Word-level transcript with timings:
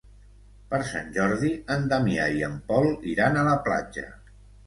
Per 0.69 0.77
Sant 0.91 1.11
Jordi 1.17 1.51
en 1.75 1.85
Damià 1.91 2.25
i 2.39 2.43
en 2.49 2.57
Pol 2.71 2.89
iran 3.13 3.37
a 3.37 3.47
la 3.51 3.55
platja. 3.69 4.09